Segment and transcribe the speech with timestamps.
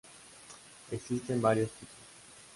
[0.89, 1.95] Existen varios tipos.